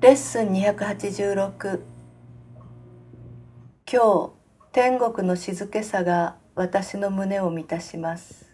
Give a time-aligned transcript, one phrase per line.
[0.00, 1.80] レッスン286
[3.88, 4.32] 今日
[4.72, 8.44] 天国の静けさが私の胸を満たします。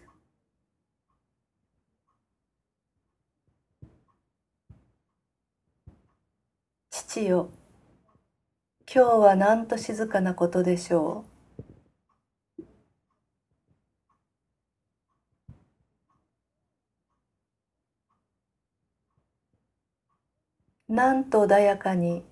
[6.91, 7.49] 父よ
[8.87, 11.34] 今日はなんと静かなことでしょう？
[20.87, 22.23] なんと穏やかに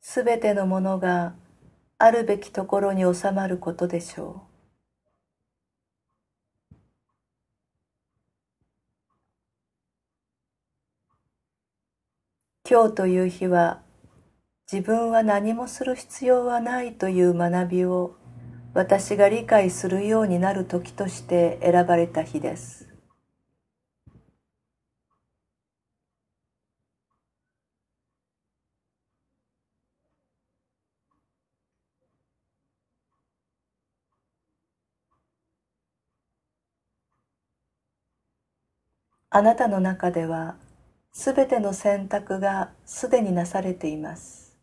[0.00, 1.34] すべてのものが
[1.98, 4.54] あるべきところに収まることでしょう。
[12.66, 13.82] 今日という日は
[14.72, 18.16] 自分は何もする必要はないという学びを
[18.72, 22.93] 私が理解するようになる時として選ばれた日です。
[39.36, 40.54] あなたの中では
[41.10, 44.56] すべての選択がすでになされています。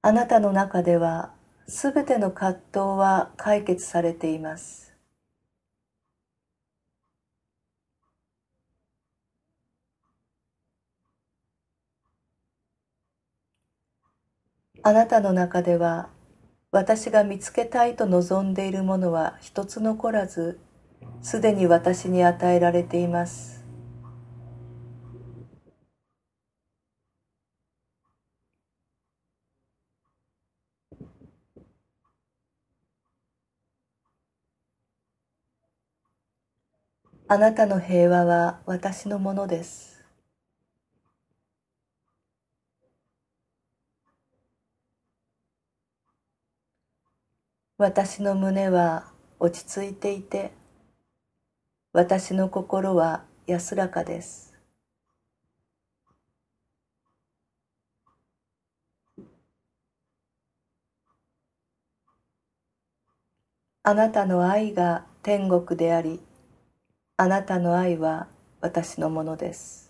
[0.00, 1.34] あなたの中では
[1.68, 4.93] すべての葛藤は解決されています。
[14.86, 16.10] あなたの中では
[16.70, 20.60] 私が見つけたいと望んでいるものは一つ残らず
[21.22, 23.64] すでに私に与えられています。
[37.26, 39.93] あなたの平和は私のものです。
[47.76, 50.52] 私の胸は落ち着いていて
[51.92, 54.54] 私の心は安らかです。
[63.82, 66.20] あなたの愛が天国であり
[67.16, 68.28] あなたの愛は
[68.60, 69.83] 私のものです。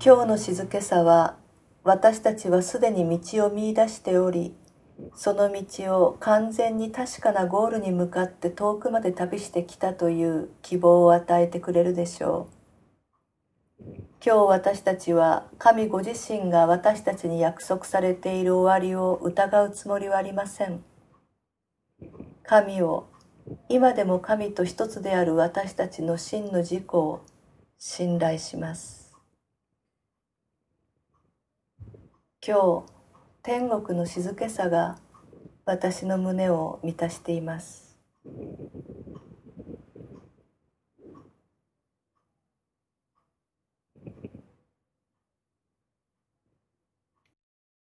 [0.00, 1.36] 今日の静けさは
[1.82, 4.54] 私たちはすでに道を見いだしており
[5.16, 12.58] その道を完全に確かなゴールに向かって遠くまで旅してきたという希望を与えてくれるでしょう。
[14.24, 20.84] 今日私たちは神ご自身が私たちに約束されている終わりを疑うつもりはありません。
[22.44, 23.08] 神を
[23.68, 27.20] 今でも神と一つである私たちの真の自己を
[27.78, 29.07] 信頼します。
[32.40, 32.92] 今日
[33.42, 34.96] 天国の静けさが
[35.64, 37.98] 私の胸を満たしています。